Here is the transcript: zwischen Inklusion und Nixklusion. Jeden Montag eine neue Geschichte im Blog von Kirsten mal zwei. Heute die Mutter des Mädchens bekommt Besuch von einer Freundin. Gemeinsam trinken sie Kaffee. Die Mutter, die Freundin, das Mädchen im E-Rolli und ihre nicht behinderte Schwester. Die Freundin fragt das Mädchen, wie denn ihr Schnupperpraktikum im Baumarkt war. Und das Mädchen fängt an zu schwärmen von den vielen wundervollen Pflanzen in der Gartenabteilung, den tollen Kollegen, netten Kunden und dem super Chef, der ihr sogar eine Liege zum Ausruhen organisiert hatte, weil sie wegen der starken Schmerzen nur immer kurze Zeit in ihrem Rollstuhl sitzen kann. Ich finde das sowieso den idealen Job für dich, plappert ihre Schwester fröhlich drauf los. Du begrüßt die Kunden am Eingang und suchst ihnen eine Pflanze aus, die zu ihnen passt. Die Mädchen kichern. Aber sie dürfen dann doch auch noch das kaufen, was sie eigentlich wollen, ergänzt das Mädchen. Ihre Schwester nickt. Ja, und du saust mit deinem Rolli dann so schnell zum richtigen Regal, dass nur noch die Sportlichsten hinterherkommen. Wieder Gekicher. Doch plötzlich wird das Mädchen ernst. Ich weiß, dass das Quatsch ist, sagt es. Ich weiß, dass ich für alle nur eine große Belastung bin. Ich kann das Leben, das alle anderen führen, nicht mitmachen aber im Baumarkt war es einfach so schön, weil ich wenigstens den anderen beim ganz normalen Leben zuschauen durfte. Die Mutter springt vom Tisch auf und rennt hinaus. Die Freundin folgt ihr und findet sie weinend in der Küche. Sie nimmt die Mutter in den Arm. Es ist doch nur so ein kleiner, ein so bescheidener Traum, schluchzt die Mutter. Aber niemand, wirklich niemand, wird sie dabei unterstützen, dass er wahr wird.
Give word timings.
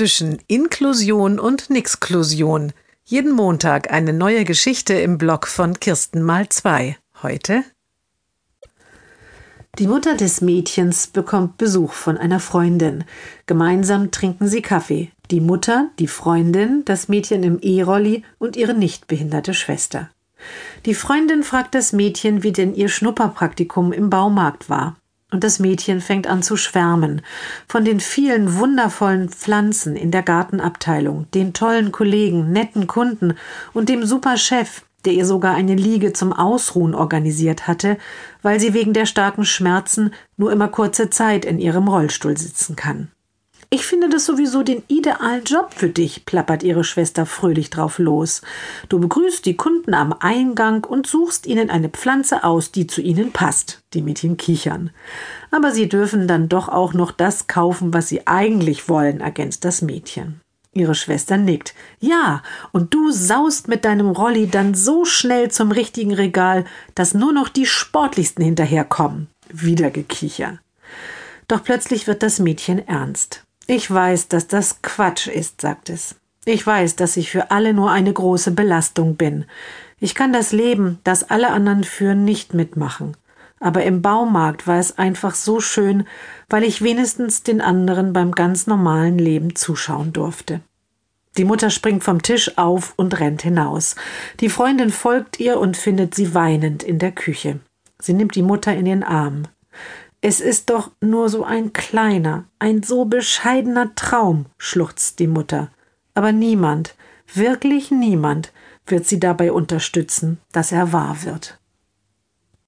zwischen 0.00 0.38
Inklusion 0.46 1.38
und 1.38 1.68
Nixklusion. 1.68 2.72
Jeden 3.04 3.32
Montag 3.32 3.92
eine 3.92 4.14
neue 4.14 4.44
Geschichte 4.44 4.94
im 4.94 5.18
Blog 5.18 5.46
von 5.46 5.78
Kirsten 5.78 6.22
mal 6.22 6.48
zwei. 6.48 6.96
Heute 7.22 7.64
die 9.78 9.86
Mutter 9.86 10.16
des 10.16 10.40
Mädchens 10.40 11.06
bekommt 11.06 11.58
Besuch 11.58 11.92
von 11.92 12.16
einer 12.16 12.40
Freundin. 12.40 13.04
Gemeinsam 13.44 14.10
trinken 14.10 14.48
sie 14.48 14.62
Kaffee. 14.62 15.10
Die 15.30 15.42
Mutter, 15.42 15.90
die 15.98 16.08
Freundin, 16.08 16.82
das 16.86 17.08
Mädchen 17.08 17.42
im 17.42 17.58
E-Rolli 17.60 18.24
und 18.38 18.56
ihre 18.56 18.72
nicht 18.72 19.06
behinderte 19.06 19.52
Schwester. 19.52 20.08
Die 20.86 20.94
Freundin 20.94 21.42
fragt 21.42 21.74
das 21.74 21.92
Mädchen, 21.92 22.42
wie 22.42 22.52
denn 22.52 22.74
ihr 22.74 22.88
Schnupperpraktikum 22.88 23.92
im 23.92 24.08
Baumarkt 24.08 24.70
war. 24.70 24.96
Und 25.30 25.44
das 25.44 25.58
Mädchen 25.58 26.00
fängt 26.00 26.26
an 26.26 26.42
zu 26.42 26.56
schwärmen 26.56 27.22
von 27.68 27.84
den 27.84 28.00
vielen 28.00 28.58
wundervollen 28.58 29.28
Pflanzen 29.28 29.96
in 29.96 30.10
der 30.10 30.22
Gartenabteilung, 30.22 31.26
den 31.32 31.52
tollen 31.52 31.92
Kollegen, 31.92 32.50
netten 32.52 32.86
Kunden 32.86 33.34
und 33.72 33.88
dem 33.88 34.04
super 34.04 34.36
Chef, 34.36 34.82
der 35.04 35.12
ihr 35.12 35.24
sogar 35.24 35.54
eine 35.54 35.74
Liege 35.74 36.12
zum 36.12 36.32
Ausruhen 36.32 36.94
organisiert 36.94 37.66
hatte, 37.66 37.96
weil 38.42 38.60
sie 38.60 38.74
wegen 38.74 38.92
der 38.92 39.06
starken 39.06 39.44
Schmerzen 39.44 40.12
nur 40.36 40.52
immer 40.52 40.68
kurze 40.68 41.10
Zeit 41.10 41.44
in 41.44 41.58
ihrem 41.58 41.88
Rollstuhl 41.88 42.36
sitzen 42.36 42.76
kann. 42.76 43.08
Ich 43.72 43.86
finde 43.86 44.08
das 44.08 44.26
sowieso 44.26 44.64
den 44.64 44.82
idealen 44.88 45.44
Job 45.44 45.72
für 45.72 45.90
dich, 45.90 46.26
plappert 46.26 46.64
ihre 46.64 46.82
Schwester 46.82 47.24
fröhlich 47.24 47.70
drauf 47.70 48.00
los. 48.00 48.42
Du 48.88 48.98
begrüßt 48.98 49.46
die 49.46 49.56
Kunden 49.56 49.94
am 49.94 50.12
Eingang 50.18 50.82
und 50.84 51.06
suchst 51.06 51.46
ihnen 51.46 51.70
eine 51.70 51.88
Pflanze 51.88 52.42
aus, 52.42 52.72
die 52.72 52.88
zu 52.88 53.00
ihnen 53.00 53.30
passt. 53.30 53.80
Die 53.94 54.02
Mädchen 54.02 54.36
kichern. 54.36 54.90
Aber 55.52 55.70
sie 55.70 55.88
dürfen 55.88 56.26
dann 56.26 56.48
doch 56.48 56.68
auch 56.68 56.94
noch 56.94 57.12
das 57.12 57.46
kaufen, 57.46 57.94
was 57.94 58.08
sie 58.08 58.26
eigentlich 58.26 58.88
wollen, 58.88 59.20
ergänzt 59.20 59.64
das 59.64 59.82
Mädchen. 59.82 60.40
Ihre 60.72 60.96
Schwester 60.96 61.36
nickt. 61.36 61.74
Ja, 62.00 62.42
und 62.72 62.92
du 62.92 63.12
saust 63.12 63.68
mit 63.68 63.84
deinem 63.84 64.10
Rolli 64.10 64.48
dann 64.48 64.74
so 64.74 65.04
schnell 65.04 65.48
zum 65.52 65.70
richtigen 65.70 66.14
Regal, 66.14 66.64
dass 66.96 67.14
nur 67.14 67.32
noch 67.32 67.48
die 67.48 67.66
Sportlichsten 67.66 68.44
hinterherkommen. 68.44 69.28
Wieder 69.48 69.92
Gekicher. 69.92 70.58
Doch 71.46 71.62
plötzlich 71.62 72.08
wird 72.08 72.24
das 72.24 72.40
Mädchen 72.40 72.84
ernst. 72.88 73.44
Ich 73.70 73.90
weiß, 73.90 74.28
dass 74.28 74.48
das 74.48 74.82
Quatsch 74.82 75.28
ist, 75.28 75.60
sagt 75.60 75.90
es. 75.90 76.16
Ich 76.44 76.66
weiß, 76.66 76.96
dass 76.96 77.16
ich 77.16 77.30
für 77.30 77.50
alle 77.50 77.72
nur 77.72 77.90
eine 77.90 78.12
große 78.12 78.50
Belastung 78.50 79.16
bin. 79.16 79.44
Ich 80.00 80.14
kann 80.14 80.32
das 80.32 80.52
Leben, 80.52 80.98
das 81.04 81.30
alle 81.30 81.50
anderen 81.50 81.84
führen, 81.84 82.24
nicht 82.24 82.54
mitmachen 82.54 83.16
aber 83.60 83.84
im 83.84 84.00
Baumarkt 84.00 84.66
war 84.66 84.78
es 84.78 84.98
einfach 84.98 85.34
so 85.34 85.60
schön, 85.60 86.04
weil 86.48 86.64
ich 86.64 86.82
wenigstens 86.82 87.42
den 87.42 87.60
anderen 87.60 88.14
beim 88.14 88.32
ganz 88.32 88.66
normalen 88.66 89.18
Leben 89.18 89.54
zuschauen 89.54 90.12
durfte. 90.14 90.62
Die 91.36 91.44
Mutter 91.44 91.70
springt 91.70 92.02
vom 92.02 92.22
Tisch 92.22 92.58
auf 92.58 92.94
und 92.96 93.20
rennt 93.20 93.42
hinaus. 93.42 93.94
Die 94.40 94.48
Freundin 94.48 94.90
folgt 94.90 95.38
ihr 95.38 95.60
und 95.60 95.76
findet 95.76 96.14
sie 96.14 96.34
weinend 96.34 96.82
in 96.82 96.98
der 96.98 97.12
Küche. 97.12 97.60
Sie 98.00 98.14
nimmt 98.14 98.34
die 98.34 98.42
Mutter 98.42 98.74
in 98.74 98.86
den 98.86 99.04
Arm. 99.04 99.44
Es 100.22 100.40
ist 100.40 100.68
doch 100.68 100.90
nur 101.00 101.28
so 101.28 101.44
ein 101.44 101.72
kleiner, 101.72 102.44
ein 102.58 102.82
so 102.82 103.06
bescheidener 103.06 103.94
Traum, 103.94 104.46
schluchzt 104.58 105.18
die 105.18 105.26
Mutter. 105.26 105.70
Aber 106.14 106.32
niemand, 106.32 106.94
wirklich 107.32 107.90
niemand, 107.90 108.52
wird 108.86 109.06
sie 109.06 109.20
dabei 109.20 109.52
unterstützen, 109.52 110.38
dass 110.52 110.72
er 110.72 110.92
wahr 110.92 111.22
wird. 111.22 111.59